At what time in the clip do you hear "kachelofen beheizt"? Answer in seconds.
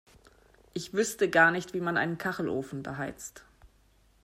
2.17-3.43